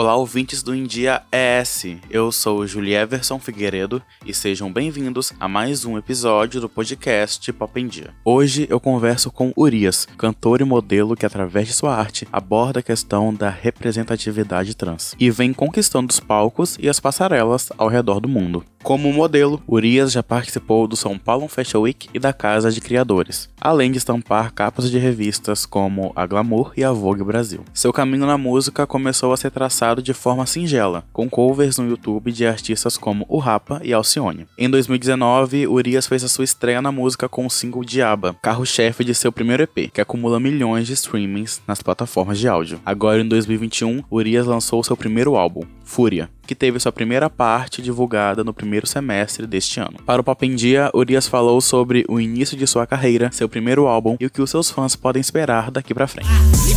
Olá, 0.00 0.16
ouvintes 0.16 0.62
do 0.62 0.74
India 0.74 1.20
ES. 1.30 1.98
Eu 2.08 2.32
sou 2.32 2.64
Everson 2.64 3.38
Figueiredo 3.38 4.02
e 4.24 4.32
sejam 4.32 4.72
bem-vindos 4.72 5.30
a 5.38 5.46
mais 5.46 5.84
um 5.84 5.98
episódio 5.98 6.58
do 6.58 6.70
podcast 6.70 7.52
Pop 7.52 7.78
em 7.78 7.86
Dia. 7.86 8.14
Hoje 8.24 8.66
eu 8.70 8.80
converso 8.80 9.30
com 9.30 9.52
Urias, 9.54 10.08
cantor 10.16 10.62
e 10.62 10.64
modelo 10.64 11.14
que, 11.14 11.26
através 11.26 11.68
de 11.68 11.74
sua 11.74 11.94
arte, 11.94 12.26
aborda 12.32 12.80
a 12.80 12.82
questão 12.82 13.34
da 13.34 13.50
representatividade 13.50 14.74
trans 14.74 15.14
e 15.20 15.30
vem 15.30 15.52
conquistando 15.52 16.10
os 16.10 16.18
palcos 16.18 16.78
e 16.80 16.88
as 16.88 16.98
passarelas 16.98 17.68
ao 17.76 17.88
redor 17.88 18.20
do 18.20 18.28
mundo. 18.28 18.64
Como 18.82 19.12
modelo, 19.12 19.62
Urias 19.68 20.10
já 20.10 20.22
participou 20.22 20.88
do 20.88 20.96
São 20.96 21.18
Paulo 21.18 21.46
Fashion 21.48 21.82
Week 21.82 22.08
e 22.14 22.18
da 22.18 22.32
Casa 22.32 22.72
de 22.72 22.80
Criadores, 22.80 23.48
além 23.60 23.92
de 23.92 23.98
estampar 23.98 24.52
capas 24.54 24.90
de 24.90 24.98
revistas 24.98 25.66
como 25.66 26.12
a 26.16 26.26
Glamour 26.26 26.72
e 26.76 26.82
a 26.82 26.90
Vogue 26.90 27.22
Brasil. 27.22 27.62
Seu 27.74 27.92
caminho 27.92 28.26
na 28.26 28.38
música 28.38 28.86
começou 28.86 29.34
a 29.34 29.36
ser 29.36 29.50
traçado 29.50 30.02
de 30.02 30.14
forma 30.14 30.46
singela, 30.46 31.04
com 31.12 31.28
covers 31.28 31.76
no 31.76 31.88
YouTube 31.88 32.32
de 32.32 32.46
artistas 32.46 32.96
como 32.96 33.26
o 33.28 33.38
Rapa 33.38 33.82
e 33.84 33.92
Alcione. 33.92 34.46
Em 34.56 34.68
2019, 34.68 35.66
Urias 35.66 36.06
fez 36.06 36.24
a 36.24 36.28
sua 36.28 36.44
estreia 36.44 36.80
na 36.80 36.90
música 36.90 37.28
com 37.28 37.44
o 37.44 37.50
single 37.50 37.84
Diaba, 37.84 38.34
carro-chefe 38.40 39.04
de 39.04 39.14
seu 39.14 39.30
primeiro 39.30 39.62
EP, 39.62 39.92
que 39.92 40.00
acumula 40.00 40.40
milhões 40.40 40.86
de 40.86 40.94
streamings 40.94 41.60
nas 41.66 41.82
plataformas 41.82 42.38
de 42.38 42.48
áudio. 42.48 42.80
Agora, 42.84 43.20
em 43.20 43.28
2021, 43.28 44.02
Urias 44.10 44.46
lançou 44.46 44.82
seu 44.82 44.96
primeiro 44.96 45.36
álbum, 45.36 45.62
Fúria, 45.84 46.30
que 46.50 46.54
teve 46.56 46.80
sua 46.80 46.90
primeira 46.90 47.30
parte 47.30 47.80
divulgada 47.80 48.42
no 48.42 48.52
primeiro 48.52 48.84
semestre 48.84 49.46
deste 49.46 49.78
ano. 49.78 50.02
Para 50.04 50.20
o 50.20 50.24
Pop 50.24 50.44
em 50.44 50.56
Dia, 50.56 50.90
Urias 50.92 51.28
falou 51.28 51.60
sobre 51.60 52.04
o 52.08 52.18
início 52.18 52.56
de 52.56 52.66
sua 52.66 52.88
carreira, 52.88 53.30
seu 53.30 53.48
primeiro 53.48 53.86
álbum 53.86 54.16
e 54.18 54.26
o 54.26 54.30
que 54.30 54.42
os 54.42 54.50
seus 54.50 54.68
fãs 54.68 54.96
podem 54.96 55.20
esperar 55.20 55.70
daqui 55.70 55.94
pra 55.94 56.08
frente. 56.08 56.28
E 56.68 56.74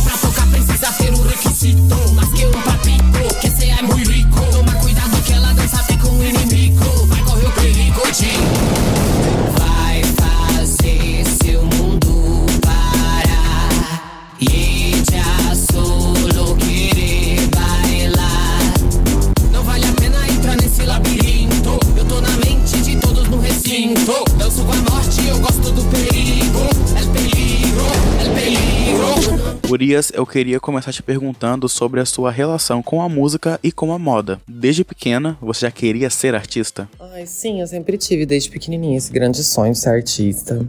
Urias, 29.74 30.12
eu 30.14 30.24
queria 30.24 30.60
começar 30.60 30.92
te 30.92 31.02
perguntando 31.02 31.68
sobre 31.68 31.98
a 31.98 32.04
sua 32.04 32.30
relação 32.30 32.80
com 32.80 33.02
a 33.02 33.08
música 33.08 33.58
e 33.60 33.72
com 33.72 33.92
a 33.92 33.98
moda. 33.98 34.40
Desde 34.46 34.84
pequena, 34.84 35.36
você 35.40 35.66
já 35.66 35.70
queria 35.72 36.08
ser 36.10 36.32
artista? 36.32 36.88
Ai, 37.00 37.26
sim, 37.26 37.60
eu 37.60 37.66
sempre 37.66 37.98
tive 37.98 38.24
desde 38.24 38.48
pequenininha 38.50 38.96
esse 38.96 39.12
grande 39.12 39.42
sonho 39.42 39.72
de 39.72 39.78
ser 39.80 39.88
artista. 39.88 40.64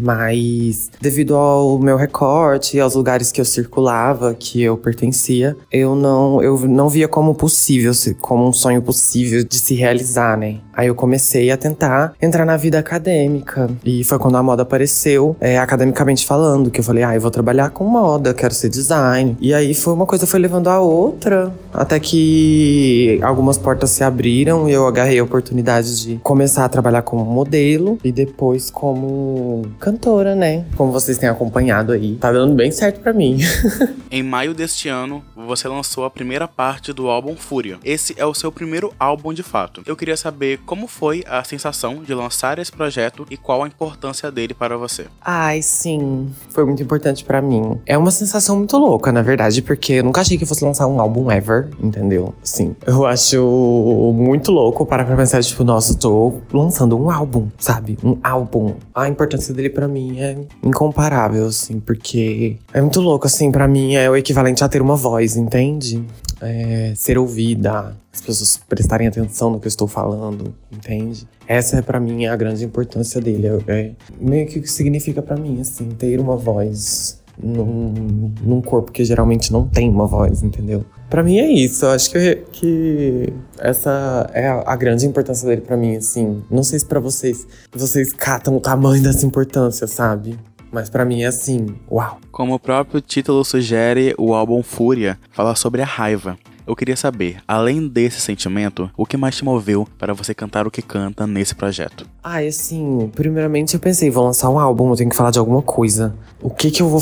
Mas 0.00 0.90
devido 1.00 1.36
ao 1.36 1.78
meu 1.78 1.96
recorte 1.96 2.76
e 2.76 2.80
aos 2.80 2.94
lugares 2.94 3.30
que 3.30 3.40
eu 3.40 3.44
circulava, 3.44 4.34
que 4.34 4.62
eu 4.62 4.76
pertencia, 4.76 5.56
eu 5.70 5.94
não, 5.94 6.42
eu 6.42 6.58
não 6.68 6.88
via 6.88 7.08
como 7.08 7.34
possível, 7.34 7.92
como 8.20 8.48
um 8.48 8.52
sonho 8.52 8.82
possível 8.82 9.44
de 9.44 9.58
se 9.58 9.74
realizar, 9.74 10.36
né? 10.36 10.58
Aí 10.72 10.86
eu 10.86 10.94
comecei 10.94 11.50
a 11.50 11.56
tentar 11.58 12.14
entrar 12.22 12.46
na 12.46 12.56
vida 12.56 12.78
acadêmica. 12.78 13.68
E 13.84 14.02
foi 14.02 14.18
quando 14.18 14.36
a 14.36 14.42
moda 14.42 14.62
apareceu, 14.62 15.36
é, 15.38 15.58
academicamente 15.58 16.26
falando, 16.26 16.70
que 16.70 16.80
eu 16.80 16.84
falei, 16.84 17.04
ah, 17.04 17.14
eu 17.14 17.20
vou 17.20 17.30
trabalhar 17.30 17.68
com 17.68 17.84
moda, 17.84 18.32
quero 18.32 18.54
ser 18.54 18.70
design. 18.70 19.36
E 19.40 19.52
aí 19.52 19.74
foi 19.74 19.92
uma 19.92 20.06
coisa 20.06 20.26
foi 20.26 20.40
levando 20.40 20.68
a 20.68 20.80
outra, 20.80 21.52
até 21.72 22.00
que 22.00 23.20
algumas 23.22 23.58
portas 23.58 23.90
se 23.90 24.02
abriram 24.02 24.68
e 24.68 24.72
eu 24.72 24.86
agarrei 24.86 25.18
a 25.18 25.24
oportunidade 25.24 26.02
de 26.02 26.16
começar 26.22 26.64
a 26.64 26.68
trabalhar 26.68 27.02
como 27.02 27.24
modelo 27.24 27.98
e 28.02 28.10
depois 28.10 28.70
como 28.70 29.66
cantora, 29.78 29.89
né? 30.36 30.64
Como 30.76 30.92
vocês 30.92 31.18
têm 31.18 31.28
acompanhado 31.28 31.92
aí. 31.92 32.16
Tá 32.16 32.32
dando 32.32 32.54
bem 32.54 32.70
certo 32.70 33.00
para 33.00 33.12
mim. 33.12 33.38
em 34.10 34.22
maio 34.22 34.54
deste 34.54 34.88
ano, 34.88 35.22
você 35.34 35.68
lançou 35.68 36.04
a 36.04 36.10
primeira 36.10 36.46
parte 36.46 36.92
do 36.92 37.08
álbum 37.08 37.36
Fúria. 37.36 37.78
Esse 37.84 38.14
é 38.18 38.26
o 38.26 38.34
seu 38.34 38.52
primeiro 38.52 38.92
álbum 38.98 39.32
de 39.32 39.42
fato. 39.42 39.82
Eu 39.86 39.96
queria 39.96 40.16
saber 40.16 40.58
como 40.66 40.86
foi 40.86 41.24
a 41.28 41.42
sensação 41.44 42.02
de 42.02 42.14
lançar 42.14 42.58
esse 42.58 42.72
projeto 42.72 43.26
e 43.30 43.36
qual 43.36 43.62
a 43.62 43.66
importância 43.66 44.30
dele 44.30 44.54
para 44.54 44.76
você? 44.76 45.06
Ai, 45.20 45.62
sim. 45.62 46.30
Foi 46.50 46.64
muito 46.64 46.82
importante 46.82 47.24
para 47.24 47.40
mim. 47.40 47.80
É 47.86 47.96
uma 47.96 48.10
sensação 48.10 48.56
muito 48.56 48.76
louca, 48.76 49.10
na 49.12 49.22
verdade, 49.22 49.62
porque 49.62 49.94
eu 49.94 50.04
nunca 50.04 50.20
achei 50.20 50.36
que 50.36 50.46
fosse 50.46 50.64
lançar 50.64 50.86
um 50.86 51.00
álbum 51.00 51.30
ever, 51.30 51.68
entendeu? 51.82 52.34
Sim. 52.42 52.76
Eu 52.86 53.06
acho 53.06 54.12
muito 54.14 54.52
louco 54.52 54.84
para 54.84 55.04
pra 55.04 55.16
pensar, 55.16 55.42
tipo, 55.42 55.64
nossa, 55.64 55.94
tô 55.94 56.40
lançando 56.52 56.98
um 56.98 57.10
álbum, 57.10 57.48
sabe? 57.58 57.98
Um 58.04 58.18
álbum. 58.22 58.74
A 58.94 59.08
importância 59.08 59.54
dele 59.54 59.69
para 59.70 59.88
mim 59.88 60.20
é 60.20 60.36
incomparável, 60.62 61.46
assim, 61.46 61.80
porque 61.80 62.56
é 62.72 62.80
muito 62.80 63.00
louco, 63.00 63.26
assim, 63.26 63.50
para 63.50 63.66
mim 63.66 63.94
é 63.94 64.10
o 64.10 64.16
equivalente 64.16 64.62
a 64.62 64.68
ter 64.68 64.82
uma 64.82 64.96
voz, 64.96 65.36
entende? 65.36 66.04
é, 66.40 66.92
ser 66.96 67.18
ouvida, 67.18 67.94
as 68.12 68.20
pessoas 68.20 68.56
prestarem 68.56 69.06
atenção 69.06 69.50
no 69.50 69.60
que 69.60 69.66
eu 69.66 69.70
estou 69.70 69.86
falando, 69.86 70.54
entende? 70.72 71.28
Essa 71.46 71.78
é 71.78 71.82
para 71.82 72.00
mim 72.00 72.26
a 72.26 72.34
grande 72.34 72.64
importância 72.64 73.20
dele. 73.20 73.46
É, 73.46 73.72
é 73.72 73.92
meio 74.18 74.46
que 74.46 74.58
o 74.58 74.62
que 74.62 74.70
significa 74.70 75.20
para 75.20 75.36
mim, 75.36 75.60
assim, 75.60 75.88
ter 75.90 76.18
uma 76.18 76.36
voz 76.36 77.19
num, 77.42 78.32
num 78.42 78.60
corpo 78.60 78.92
que 78.92 79.04
geralmente 79.04 79.52
não 79.52 79.66
tem 79.66 79.88
uma 79.88 80.06
voz, 80.06 80.42
entendeu? 80.42 80.84
Para 81.08 81.22
mim 81.22 81.38
é 81.38 81.48
isso. 81.50 81.84
Eu 81.84 81.90
acho 81.90 82.10
que, 82.10 82.36
que 82.52 83.32
essa 83.58 84.30
é 84.32 84.48
a, 84.48 84.76
grande 84.76 85.06
importância 85.06 85.48
dele 85.48 85.60
para 85.60 85.76
mim, 85.76 85.96
assim. 85.96 86.42
Não 86.50 86.62
sei 86.62 86.78
se 86.78 86.86
para 86.86 87.00
vocês 87.00 87.46
vocês 87.72 88.12
catam 88.12 88.56
o 88.56 88.60
tamanho 88.60 89.02
dessa 89.02 89.26
importância, 89.26 89.86
sabe? 89.86 90.38
Mas 90.70 90.88
para 90.88 91.04
mim 91.04 91.22
é 91.22 91.26
assim, 91.26 91.66
uau. 91.90 92.18
Como 92.30 92.54
o 92.54 92.58
próprio 92.58 93.00
título 93.00 93.44
sugere, 93.44 94.14
o 94.16 94.34
álbum 94.34 94.62
Fúria 94.62 95.18
fala 95.32 95.56
sobre 95.56 95.82
a 95.82 95.84
raiva. 95.84 96.38
Eu 96.70 96.76
queria 96.76 96.94
saber, 96.94 97.38
além 97.48 97.88
desse 97.88 98.20
sentimento, 98.20 98.88
o 98.96 99.04
que 99.04 99.16
mais 99.16 99.34
te 99.34 99.44
moveu 99.44 99.88
para 99.98 100.14
você 100.14 100.32
cantar 100.32 100.68
o 100.68 100.70
que 100.70 100.80
canta 100.80 101.26
nesse 101.26 101.52
projeto? 101.52 102.06
Ah, 102.22 102.38
assim, 102.38 103.10
primeiramente 103.12 103.74
eu 103.74 103.80
pensei, 103.80 104.08
vou 104.08 104.24
lançar 104.24 104.48
um 104.50 104.56
álbum, 104.56 104.88
eu 104.88 104.94
tenho 104.94 105.10
que 105.10 105.16
falar 105.16 105.32
de 105.32 105.40
alguma 105.40 105.62
coisa. 105.62 106.14
O 106.40 106.48
que 106.48 106.70
que 106.70 106.80
eu 106.80 106.88
vou, 106.88 107.00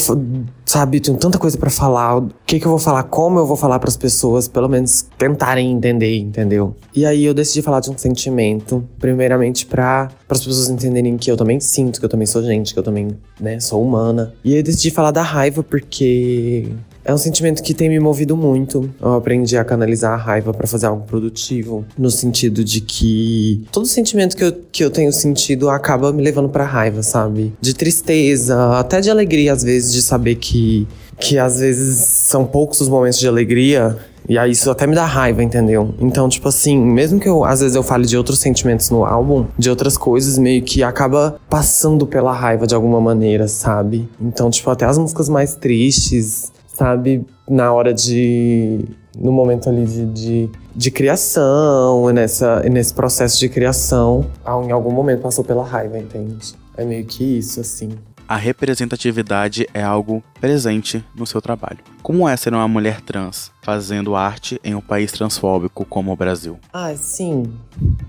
sabe, 0.65 1.01
tenho 1.01 1.19
tanta 1.19 1.39
coisa 1.39 1.59
para 1.59 1.69
falar. 1.69 2.17
O 2.17 2.31
que 2.47 2.59
que 2.59 2.65
eu 2.65 2.71
vou 2.71 2.79
falar, 2.79 3.03
como 3.03 3.39
eu 3.39 3.45
vou 3.45 3.59
falar 3.59 3.79
para 3.79 3.91
as 3.91 3.97
pessoas, 3.97 4.49
pelo 4.49 4.71
menos 4.71 5.07
tentarem 5.19 5.71
entender, 5.71 6.17
entendeu? 6.17 6.75
E 6.95 7.05
aí 7.05 7.27
eu 7.27 7.35
decidi 7.35 7.61
falar 7.61 7.81
de 7.81 7.91
um 7.91 7.99
sentimento, 7.99 8.89
primeiramente 8.99 9.67
para 9.67 10.09
as 10.31 10.47
pessoas 10.47 10.71
entenderem 10.71 11.19
que 11.19 11.31
eu 11.31 11.37
também 11.37 11.61
sinto, 11.61 12.01
que 12.01 12.07
eu 12.07 12.11
também 12.11 12.27
sou 12.27 12.43
gente, 12.43 12.73
que 12.73 12.81
eu 12.81 12.83
também, 12.83 13.09
né, 13.39 13.61
sou 13.61 13.83
humana. 13.83 14.33
E 14.43 14.57
eu 14.57 14.63
decidi 14.63 14.91
falar 14.91 15.11
da 15.11 15.21
raiva 15.21 15.63
porque 15.63 16.73
é 17.09 17.15
um 17.15 17.17
sentimento 17.17 17.63
que 17.63 17.73
tem 17.73 17.89
me 17.89 17.99
movido 17.99 18.37
muito. 18.37 18.91
Eu 19.01 19.15
aprendi 19.15 19.57
a 19.57 19.65
canalizar 19.65 20.13
a 20.13 20.17
raiva 20.17 20.53
para 20.53 20.67
fazer 20.67 20.85
algo 20.85 21.07
produtivo, 21.07 21.83
no 21.97 22.11
sentido 22.11 22.63
de 22.63 22.83
que 22.83 23.65
todo 23.73 23.87
sentimento 23.87 24.37
que 24.37 24.45
eu, 24.45 24.53
que 24.71 24.85
eu 24.85 24.91
tenho 24.91 25.11
sentido 25.11 25.71
acaba 25.71 26.13
me 26.13 26.23
levando 26.23 26.51
para 26.51 26.65
raiva, 26.65 27.03
sabe? 27.03 27.55
De 27.63 27.73
tristeza, 27.73 28.79
até 28.79 29.01
de 29.01 29.11
alegria 29.11 29.55
às 29.55 29.63
vezes, 29.63 29.91
de 29.91 30.03
saber 30.03 30.35
que 30.35 30.87
que 31.19 31.37
às 31.37 31.59
vezes 31.59 31.97
são 31.97 32.45
poucos 32.45 32.81
os 32.81 32.89
momentos 32.89 33.19
de 33.19 33.27
alegria 33.27 33.97
e 34.29 34.39
aí 34.39 34.53
isso 34.53 34.71
até 34.71 34.87
me 34.87 34.95
dá 34.95 35.05
raiva, 35.07 35.43
entendeu? 35.43 35.95
Então, 35.99 36.29
tipo 36.29 36.47
assim, 36.47 36.79
mesmo 36.79 37.19
que 37.19 37.29
eu 37.29 37.45
às 37.45 37.61
vezes 37.61 37.75
eu 37.75 37.83
fale 37.83 38.07
de 38.07 38.17
outros 38.17 38.39
sentimentos 38.39 38.91
no 38.91 39.05
álbum, 39.05 39.47
de 39.59 39.71
outras 39.71 39.97
coisas, 39.97 40.39
meio 40.39 40.63
que 40.63 40.83
acaba 40.83 41.41
passando 41.49 42.07
pela 42.07 42.33
raiva 42.33 42.67
de 42.67 42.75
alguma 42.75 43.01
maneira, 43.01 43.49
sabe? 43.49 44.07
Então, 44.21 44.51
tipo, 44.51 44.69
até 44.71 44.85
as 44.85 44.99
músicas 44.99 45.31
mais 45.31 45.57
tristes, 45.57 46.53
sabe? 46.79 47.27
Na 47.49 47.73
hora 47.73 47.93
de. 47.93 48.85
No 49.19 49.33
momento 49.33 49.69
ali 49.69 49.85
de, 49.85 50.07
de, 50.07 50.51
de 50.77 50.91
criação, 50.93 52.09
nessa, 52.13 52.61
nesse 52.61 52.95
processo 52.95 53.37
de 53.41 53.49
criação, 53.49 54.25
em 54.65 54.71
algum 54.71 54.93
momento 54.93 55.23
passou 55.23 55.43
pela 55.43 55.65
raiva, 55.65 55.99
entende? 55.99 56.55
É 56.77 56.85
meio 56.85 57.05
que 57.05 57.25
isso, 57.25 57.61
assim. 57.61 57.91
A 58.29 58.37
representatividade 58.37 59.67
é 59.73 59.83
algo 59.83 60.23
presente 60.39 61.03
no 61.17 61.27
seu 61.27 61.41
trabalho. 61.41 61.79
Como 62.03 62.29
é 62.29 62.37
ser 62.37 62.53
uma 62.53 62.69
mulher 62.69 63.01
trans 63.01 63.51
fazendo 63.63 64.15
arte 64.15 64.61
em 64.63 64.75
um 64.75 64.83
país 64.83 65.11
transfóbico 65.11 65.85
como 65.87 66.13
o 66.13 66.17
Brasil? 66.17 66.59
Ah, 66.71 66.95
sim. 66.95 67.45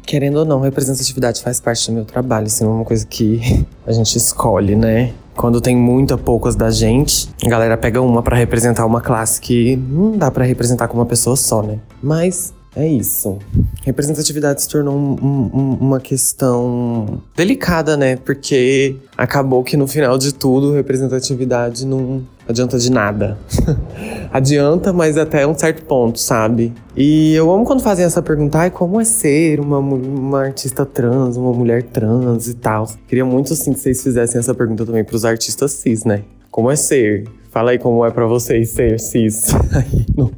Querendo 0.05 0.39
ou 0.39 0.45
não, 0.45 0.59
representatividade 0.59 1.41
faz 1.41 1.61
parte 1.61 1.89
do 1.89 1.93
meu 1.93 2.03
trabalho. 2.03 2.47
Isso 2.47 2.63
é 2.65 2.67
uma 2.67 2.83
coisa 2.83 3.07
que 3.07 3.65
a 3.87 3.93
gente 3.93 4.17
escolhe, 4.17 4.75
né? 4.75 5.13
Quando 5.39 5.61
tem 5.61 5.73
muita 5.73 6.17
poucas 6.17 6.53
da 6.53 6.69
gente, 6.69 7.29
a 7.45 7.47
galera 7.47 7.77
pega 7.77 8.01
uma 8.01 8.21
para 8.21 8.35
representar 8.35 8.85
uma 8.85 8.99
classe 8.99 9.39
que 9.39 9.77
não 9.77 10.17
dá 10.17 10.29
para 10.29 10.43
representar 10.43 10.89
com 10.89 10.97
uma 10.97 11.05
pessoa 11.05 11.37
só, 11.37 11.63
né? 11.63 11.79
Mas 12.03 12.53
É 12.75 12.87
isso. 12.87 13.39
Representatividade 13.83 14.61
se 14.61 14.69
tornou 14.69 14.95
um, 14.95 15.15
um, 15.21 15.77
uma 15.81 15.99
questão 15.99 17.21
delicada, 17.35 17.97
né? 17.97 18.15
Porque 18.17 18.95
acabou 19.17 19.63
que 19.63 19.75
no 19.75 19.87
final 19.87 20.17
de 20.17 20.33
tudo, 20.33 20.73
representatividade 20.73 21.85
não 21.85 22.23
adianta 22.47 22.77
de 22.77 22.91
nada. 22.91 23.37
adianta, 24.31 24.93
mas 24.93 25.17
até 25.17 25.47
um 25.47 25.57
certo 25.57 25.83
ponto, 25.83 26.19
sabe? 26.19 26.71
E 26.95 27.33
eu 27.33 27.51
amo 27.51 27.65
quando 27.65 27.81
fazem 27.81 28.05
essa 28.05 28.21
pergunta, 28.21 28.59
ai, 28.59 28.69
como 28.69 29.01
é 29.01 29.03
ser 29.03 29.59
uma, 29.59 29.79
uma 29.79 30.41
artista 30.41 30.85
trans, 30.85 31.37
uma 31.37 31.51
mulher 31.51 31.83
trans 31.83 32.47
e 32.47 32.53
tal. 32.53 32.87
Queria 33.07 33.25
muito, 33.25 33.51
assim, 33.51 33.73
que 33.73 33.79
vocês 33.79 34.01
fizessem 34.03 34.39
essa 34.39 34.53
pergunta 34.53 34.85
também 34.85 35.03
pros 35.03 35.25
artistas 35.25 35.71
cis, 35.71 36.05
né? 36.05 36.23
Como 36.51 36.69
é 36.69 36.75
ser? 36.75 37.27
Fala 37.51 37.71
aí 37.71 37.79
como 37.79 38.05
é 38.05 38.11
para 38.11 38.27
vocês 38.27 38.69
ser 38.69 38.99
cis 38.99 39.47
aí 39.73 40.05
no, 40.15 40.31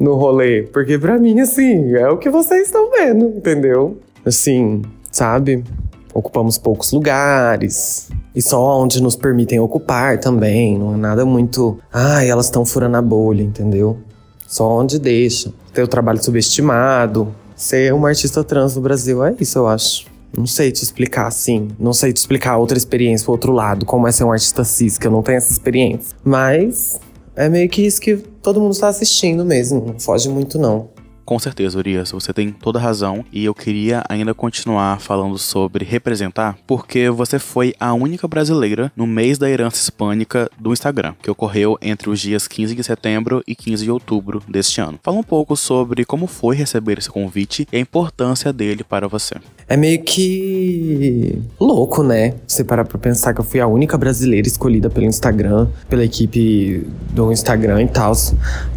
no 0.00 0.14
rolê. 0.14 0.62
Porque 0.62 0.98
para 0.98 1.18
mim, 1.18 1.40
assim, 1.40 1.94
é 1.94 2.08
o 2.08 2.18
que 2.18 2.30
vocês 2.30 2.66
estão 2.66 2.90
vendo, 2.90 3.26
entendeu? 3.36 3.98
Assim, 4.24 4.82
sabe? 5.10 5.64
Ocupamos 6.12 6.58
poucos 6.58 6.92
lugares. 6.92 8.08
E 8.34 8.42
só 8.42 8.80
onde 8.80 9.02
nos 9.02 9.16
permitem 9.16 9.60
ocupar 9.60 10.18
também. 10.18 10.78
Não 10.78 10.94
é 10.94 10.96
nada 10.96 11.24
muito. 11.24 11.78
Ai, 11.92 12.28
elas 12.28 12.46
estão 12.46 12.64
furando 12.64 12.96
a 12.96 13.02
bolha, 13.02 13.42
entendeu? 13.42 13.98
Só 14.46 14.68
onde 14.68 14.98
deixa. 14.98 15.52
Ter 15.72 15.82
o 15.82 15.88
trabalho 15.88 16.22
subestimado. 16.22 17.34
Ser 17.56 17.92
uma 17.94 18.08
artista 18.08 18.42
trans 18.42 18.76
no 18.76 18.82
Brasil 18.82 19.24
é 19.24 19.34
isso, 19.38 19.58
eu 19.58 19.66
acho. 19.66 20.06
Não 20.36 20.46
sei 20.46 20.72
te 20.72 20.82
explicar 20.82 21.26
assim. 21.28 21.68
Não 21.78 21.92
sei 21.92 22.12
te 22.12 22.16
explicar 22.16 22.56
outra 22.56 22.76
experiência, 22.76 23.28
o 23.28 23.30
outro 23.30 23.52
lado, 23.52 23.86
como 23.86 24.08
é 24.08 24.12
ser 24.12 24.24
um 24.24 24.32
artista 24.32 24.64
cis, 24.64 24.98
que 24.98 25.06
eu 25.06 25.10
não 25.10 25.22
tenho 25.22 25.36
essa 25.36 25.52
experiência. 25.52 26.16
Mas 26.24 27.00
é 27.36 27.48
meio 27.48 27.68
que 27.68 27.82
isso 27.82 28.00
que 28.00 28.16
todo 28.16 28.60
mundo 28.60 28.72
está 28.72 28.88
assistindo 28.88 29.44
mesmo. 29.44 29.84
Não 29.86 30.00
foge 30.00 30.28
muito, 30.28 30.58
não. 30.58 30.88
Com 31.24 31.38
certeza, 31.38 31.78
Urias, 31.78 32.12
você 32.12 32.34
tem 32.34 32.52
toda 32.52 32.78
razão 32.78 33.24
e 33.32 33.46
eu 33.46 33.54
queria 33.54 34.04
ainda 34.10 34.34
continuar 34.34 35.00
falando 35.00 35.38
sobre 35.38 35.82
representar, 35.84 36.58
porque 36.66 37.08
você 37.08 37.38
foi 37.38 37.74
a 37.80 37.94
única 37.94 38.28
brasileira 38.28 38.92
no 38.94 39.06
mês 39.06 39.38
da 39.38 39.48
herança 39.48 39.76
hispânica 39.76 40.50
do 40.58 40.72
Instagram, 40.72 41.14
que 41.22 41.30
ocorreu 41.30 41.78
entre 41.80 42.10
os 42.10 42.20
dias 42.20 42.46
15 42.46 42.74
de 42.74 42.84
setembro 42.84 43.42
e 43.46 43.54
15 43.54 43.84
de 43.84 43.90
outubro 43.90 44.42
deste 44.46 44.82
ano. 44.82 45.00
Fala 45.02 45.16
um 45.16 45.22
pouco 45.22 45.56
sobre 45.56 46.04
como 46.04 46.26
foi 46.26 46.56
receber 46.56 46.98
esse 46.98 47.08
convite 47.08 47.66
e 47.72 47.76
a 47.76 47.80
importância 47.80 48.52
dele 48.52 48.84
para 48.84 49.08
você. 49.08 49.36
É 49.66 49.78
meio 49.78 50.02
que 50.02 51.42
louco, 51.58 52.02
né? 52.02 52.34
Você 52.46 52.62
parar 52.62 52.84
pra 52.84 52.98
pensar 52.98 53.32
que 53.32 53.40
eu 53.40 53.44
fui 53.44 53.60
a 53.60 53.66
única 53.66 53.96
brasileira 53.96 54.46
escolhida 54.46 54.90
pelo 54.90 55.06
Instagram, 55.06 55.68
pela 55.88 56.04
equipe 56.04 56.86
do 57.12 57.32
Instagram 57.32 57.82
e 57.82 57.88
tal, 57.88 58.12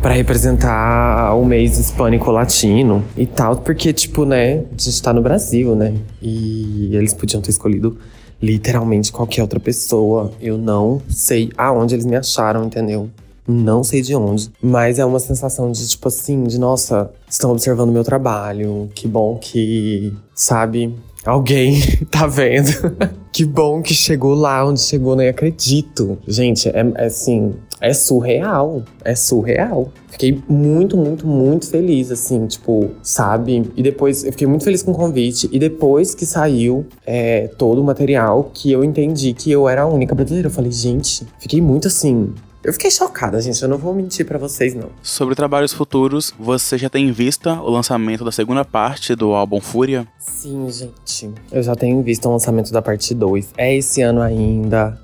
para 0.02 0.14
representar 0.14 1.34
o 1.36 1.44
mês 1.44 1.78
hispânico 1.78 2.32
latino 2.38 3.04
e 3.18 3.26
tal, 3.26 3.58
porque, 3.58 3.92
tipo, 3.92 4.26
né, 4.26 4.60
a 4.60 4.82
gente 4.82 5.02
tá 5.02 5.14
no 5.14 5.22
Brasil, 5.22 5.76
né? 5.76 5.94
E 6.22 6.96
eles 6.96 7.14
podiam 7.14 7.42
ter 7.42 7.50
escolhido 7.50 7.98
literalmente 8.42 9.12
qualquer 9.12 9.42
outra 9.42 9.60
pessoa. 9.60 10.32
Eu 10.40 10.58
não 10.58 11.02
sei 11.10 11.52
aonde 11.58 11.96
eles 11.96 12.06
me 12.06 12.16
acharam, 12.16 12.66
entendeu? 12.66 13.10
Não 13.48 13.84
sei 13.84 14.02
de 14.02 14.14
onde. 14.14 14.52
Mas 14.62 15.00
é 15.00 15.06
uma 15.06 15.20
sensação 15.20 15.72
de, 15.72 15.88
tipo 15.88 16.10
assim, 16.10 16.44
de 16.44 16.60
nossa, 16.60 17.10
estão 17.30 17.52
observando 17.52 17.92
meu 17.92 18.04
trabalho. 18.04 18.90
Que 18.94 19.08
bom 19.08 19.38
que, 19.38 20.14
sabe, 20.36 20.94
alguém 21.26 21.80
tá 22.12 22.28
vendo. 22.28 22.72
que 23.32 23.46
bom 23.46 23.82
que 23.82 23.94
chegou 23.94 24.34
lá 24.34 24.66
onde 24.66 24.82
chegou, 24.82 25.16
nem 25.16 25.30
acredito. 25.30 26.18
Gente, 26.28 26.68
é, 26.68 26.86
é 26.96 27.06
assim, 27.06 27.54
é 27.80 27.94
surreal. 27.94 28.84
É 29.06 29.16
surreal. 29.16 29.92
Fiquei 30.10 30.42
muito, 30.50 30.98
muito, 30.98 31.28
muito 31.28 31.70
feliz, 31.70 32.12
assim, 32.12 32.48
tipo, 32.48 32.90
sabe? 33.04 33.72
E 33.76 33.84
depois, 33.84 34.24
eu 34.24 34.32
fiquei 34.32 34.48
muito 34.48 34.64
feliz 34.64 34.82
com 34.82 34.92
o 34.92 34.96
convite. 34.96 35.48
E 35.52 35.60
depois 35.60 36.16
que 36.16 36.26
saiu 36.26 36.86
é, 37.06 37.48
todo 37.58 37.80
o 37.80 37.84
material, 37.84 38.50
que 38.54 38.72
eu 38.72 38.84
entendi 38.84 39.34
que 39.34 39.52
eu 39.52 39.70
era 39.70 39.84
a 39.84 39.88
única 39.88 40.16
brasileira. 40.16 40.48
Eu 40.48 40.52
falei, 40.52 40.72
gente, 40.72 41.26
fiquei 41.40 41.62
muito 41.62 41.88
assim, 41.88 42.34
eu 42.68 42.74
fiquei 42.74 42.92
chocada, 42.92 43.40
gente. 43.40 43.64
Eu 43.64 43.70
não 43.70 43.78
vou 43.78 43.96
mentir 43.96 44.26
para 44.26 44.38
vocês, 44.38 44.76
não. 44.76 44.90
Sobre 45.02 45.36
trabalhos 45.36 45.72
futuros, 45.72 46.34
você 46.38 46.78
já 46.78 46.90
tem 46.90 47.08
em 47.08 47.14
vista 47.14 47.54
o 47.62 47.70
lançamento 47.70 48.26
da 48.26 48.32
segunda 48.32 48.66
parte 48.66 49.16
do 49.16 49.32
álbum 49.32 49.62
Fúria? 49.62 50.06
Sim, 50.20 50.70
gente. 50.70 51.32
Eu 51.50 51.64
já 51.64 51.74
tenho 51.76 51.98
em 51.98 52.04
vista 52.04 52.28
o 52.28 52.32
lançamento 52.34 52.70
da 52.74 52.82
parte 52.82 53.16
2. 53.16 53.54
É 53.56 53.74
esse 53.74 54.02
ano 54.02 54.22
ainda. 54.22 55.00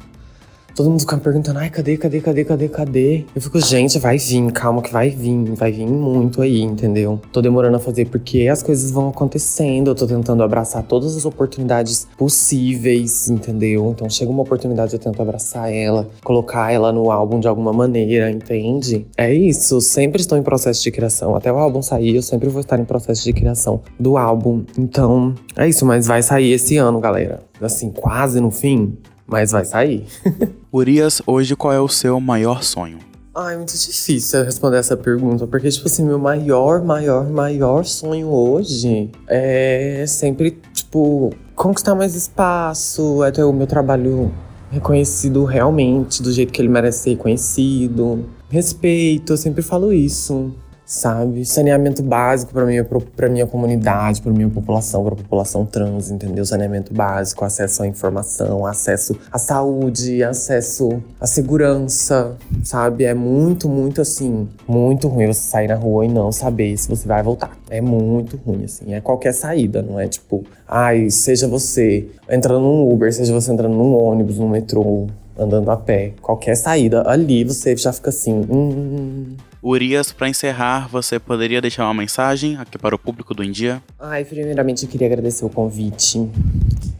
Todo 0.75 0.89
mundo 0.89 1.01
fica 1.01 1.15
me 1.15 1.21
perguntando, 1.21 1.59
ai, 1.59 1.69
cadê, 1.69 1.97
cadê, 1.97 2.19
cadê, 2.19 2.43
cadê, 2.43 2.67
cadê? 2.67 3.25
Eu 3.35 3.41
fico, 3.41 3.59
gente, 3.59 3.99
vai 3.99 4.17
vir, 4.17 4.51
calma 4.51 4.81
que 4.81 4.91
vai 4.91 5.11
vir, 5.11 5.53
vai 5.53 5.71
vir 5.71 5.85
muito 5.85 6.41
aí, 6.41 6.61
entendeu? 6.61 7.21
Tô 7.31 7.43
demorando 7.43 7.77
a 7.77 7.79
fazer 7.79 8.05
porque 8.05 8.47
as 8.47 8.63
coisas 8.63 8.89
vão 8.89 9.09
acontecendo, 9.09 9.91
eu 9.91 9.95
tô 9.95 10.07
tentando 10.07 10.41
abraçar 10.41 10.81
todas 10.81 11.15
as 11.15 11.25
oportunidades 11.25 12.07
possíveis, 12.17 13.29
entendeu? 13.29 13.91
Então 13.95 14.09
chega 14.09 14.31
uma 14.31 14.41
oportunidade, 14.41 14.93
eu 14.93 14.99
tento 14.99 15.21
abraçar 15.21 15.71
ela, 15.71 16.09
colocar 16.23 16.71
ela 16.71 16.91
no 16.91 17.11
álbum 17.11 17.39
de 17.39 17.47
alguma 17.47 17.71
maneira, 17.71 18.31
entende? 18.31 19.05
É 19.15 19.31
isso, 19.31 19.79
sempre 19.79 20.21
estou 20.21 20.39
em 20.39 20.43
processo 20.43 20.81
de 20.81 20.89
criação. 20.89 21.35
Até 21.35 21.53
o 21.53 21.57
álbum 21.57 21.83
sair, 21.83 22.15
eu 22.15 22.23
sempre 22.23 22.49
vou 22.49 22.61
estar 22.61 22.79
em 22.79 22.85
processo 22.85 23.23
de 23.23 23.31
criação 23.31 23.81
do 23.99 24.17
álbum. 24.17 24.63
Então, 24.75 25.35
é 25.55 25.69
isso, 25.69 25.85
mas 25.85 26.07
vai 26.07 26.23
sair 26.23 26.51
esse 26.51 26.77
ano, 26.77 26.99
galera. 26.99 27.41
Assim, 27.61 27.91
quase 27.91 28.41
no 28.41 28.49
fim, 28.49 28.97
mas 29.33 29.51
vai 29.51 29.65
sair. 29.65 30.05
Urias, 30.71 31.19
hoje 31.25 31.55
qual 31.55 31.73
é 31.73 31.79
o 31.79 31.87
seu 31.87 32.19
maior 32.19 32.61
sonho? 32.61 32.99
Ai, 33.35 33.57
muito 33.57 33.75
difícil 33.75 34.43
responder 34.43 34.77
essa 34.77 34.95
pergunta, 34.95 35.47
porque, 35.47 35.71
tipo 35.71 35.87
assim, 35.87 36.05
meu 36.05 36.19
maior, 36.19 36.83
maior, 36.83 37.27
maior 37.27 37.83
sonho 37.83 38.27
hoje 38.27 39.09
é 39.27 40.05
sempre, 40.07 40.51
tipo, 40.71 41.31
conquistar 41.55 41.95
mais 41.95 42.13
espaço, 42.13 43.23
é 43.23 43.31
ter 43.31 43.41
o 43.43 43.51
meu 43.51 43.65
trabalho 43.65 44.31
reconhecido 44.69 45.45
realmente, 45.45 46.21
do 46.21 46.31
jeito 46.31 46.53
que 46.53 46.61
ele 46.61 46.69
merece 46.69 46.99
ser 46.99 47.09
reconhecido. 47.11 48.25
Respeito, 48.49 49.33
eu 49.33 49.37
sempre 49.37 49.63
falo 49.63 49.91
isso 49.91 50.53
sabe? 50.85 51.45
Saneamento 51.45 52.03
básico 52.03 52.53
para 52.53 52.65
minha 52.65 52.83
para 52.83 53.29
minha 53.29 53.47
comunidade, 53.47 54.21
para 54.21 54.31
minha 54.31 54.49
população, 54.49 55.03
para 55.03 55.13
a 55.13 55.17
população 55.17 55.65
trans, 55.65 56.11
entendeu? 56.11 56.45
Saneamento 56.45 56.93
básico, 56.93 57.45
acesso 57.45 57.83
à 57.83 57.87
informação, 57.87 58.65
acesso 58.65 59.17
à 59.31 59.37
saúde, 59.37 60.23
acesso 60.23 61.01
à 61.19 61.27
segurança, 61.27 62.35
sabe? 62.63 63.05
É 63.05 63.13
muito, 63.13 63.69
muito 63.69 64.01
assim, 64.01 64.47
muito 64.67 65.07
ruim 65.07 65.27
você 65.27 65.41
sair 65.41 65.67
na 65.67 65.75
rua 65.75 66.05
e 66.05 66.09
não 66.09 66.31
saber 66.31 66.77
se 66.77 66.89
você 66.89 67.07
vai 67.07 67.23
voltar. 67.23 67.57
É 67.69 67.81
muito 67.81 68.37
ruim 68.45 68.65
assim, 68.65 68.93
é 68.93 69.01
qualquer 69.01 69.33
saída, 69.33 69.81
não 69.81 69.99
é 69.99 70.07
tipo, 70.07 70.43
ai, 70.67 71.09
seja 71.09 71.47
você 71.47 72.07
entrando 72.29 72.61
num 72.61 72.91
Uber, 72.91 73.11
seja 73.13 73.33
você 73.33 73.51
entrando 73.51 73.73
num 73.75 73.95
ônibus, 73.95 74.37
num 74.37 74.49
metrô, 74.49 75.07
andando 75.37 75.71
a 75.71 75.77
pé, 75.77 76.13
qualquer 76.21 76.55
saída 76.55 77.03
ali 77.07 77.43
você 77.43 77.75
já 77.75 77.91
fica 77.91 78.09
assim, 78.09 78.33
hum, 78.33 78.45
hum, 78.51 78.95
hum 78.97 79.52
Urias, 79.63 80.11
para 80.11 80.27
encerrar, 80.27 80.89
você 80.89 81.17
poderia 81.17 81.61
deixar 81.61 81.85
uma 81.85 81.93
mensagem 81.93 82.57
aqui 82.57 82.77
para 82.77 82.93
o 82.93 82.99
público 82.99 83.33
do 83.33 83.41
India? 83.41 83.81
Ai, 83.97 84.25
primeiramente 84.25 84.83
eu 84.83 84.89
queria 84.89 85.07
agradecer 85.07 85.45
o 85.45 85.49
convite. 85.49 86.29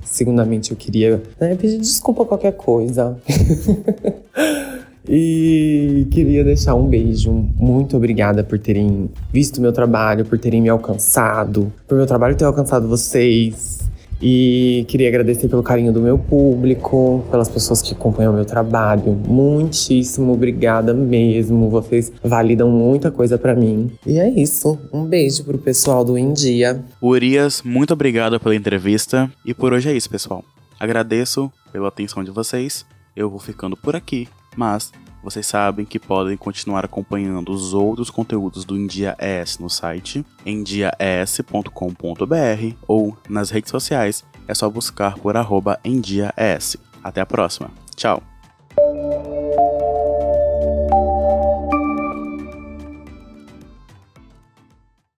Segundamente 0.06 0.72
eu 0.72 0.78
queria 0.78 1.22
né, 1.42 1.56
pedir 1.56 1.78
desculpa 1.78 2.24
qualquer 2.24 2.54
coisa. 2.54 3.20
E 5.06 6.08
queria 6.12 6.46
deixar 6.46 6.76
um 6.76 6.88
beijo. 6.88 7.30
Muito 7.58 7.98
obrigada 7.98 8.42
por 8.42 8.58
terem 8.58 9.10
visto 9.34 9.60
meu 9.60 9.74
trabalho, 9.74 10.24
por 10.24 10.40
terem 10.40 10.62
me 10.62 10.70
alcançado, 10.70 11.74
por 11.86 11.98
meu 11.98 12.08
trabalho 12.08 12.38
ter 12.38 12.46
alcançado 12.46 12.88
vocês. 12.88 13.82
E 14.26 14.86
queria 14.88 15.10
agradecer 15.10 15.50
pelo 15.50 15.62
carinho 15.62 15.92
do 15.92 16.00
meu 16.00 16.18
público, 16.18 17.26
pelas 17.30 17.50
pessoas 17.50 17.82
que 17.82 17.94
acompanham 17.94 18.32
o 18.32 18.36
meu 18.36 18.46
trabalho. 18.46 19.12
Muitíssimo 19.28 20.32
obrigada 20.32 20.94
mesmo. 20.94 21.70
Vocês 21.70 22.10
validam 22.24 22.70
muita 22.70 23.12
coisa 23.12 23.38
para 23.38 23.54
mim. 23.54 23.92
E 24.08 24.18
é 24.18 24.30
isso. 24.30 24.80
Um 24.94 25.04
beijo 25.04 25.44
pro 25.44 25.58
pessoal 25.58 26.06
do 26.06 26.18
India. 26.18 26.82
Urias, 27.02 27.62
muito 27.62 27.92
obrigado 27.92 28.40
pela 28.40 28.56
entrevista. 28.56 29.30
E 29.46 29.54
por 29.54 29.74
hoje 29.74 29.90
é 29.90 29.94
isso, 29.94 30.10
pessoal. 30.10 30.42
Agradeço 30.80 31.52
pela 31.74 31.90
atenção 31.90 32.24
de 32.24 32.32
vocês. 32.32 32.86
Eu 33.14 33.30
vou 33.30 33.40
ficando 33.40 33.76
por 33.76 33.94
aqui, 33.94 34.30
mas 34.56 34.90
vocês 35.24 35.48
sabem 35.48 35.86
que 35.86 35.98
podem 35.98 36.36
continuar 36.36 36.84
acompanhando 36.84 37.52
os 37.52 37.74
outros 37.74 38.10
conteúdos 38.10 38.66
do 38.66 38.78
India 38.78 39.16
ES 39.20 39.58
no 39.58 39.70
site 39.70 40.26
endiaes.com.br 40.46 42.76
ou 42.88 43.18
nas 43.30 43.50
redes 43.50 43.72
sociais 43.72 44.24
é 44.48 44.54
só 44.54 44.70
buscar 44.70 45.18
por 45.18 45.38
arroba. 45.38 45.80
Até 47.04 47.22
a 47.22 47.26
próxima. 47.26 47.72
Tchau! 47.96 48.33